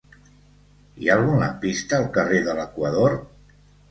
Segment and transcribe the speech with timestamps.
[1.01, 3.17] Hi ha algun lampista al carrer de l'Equador?